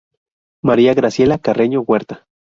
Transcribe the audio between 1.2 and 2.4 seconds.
Carreño Huerta.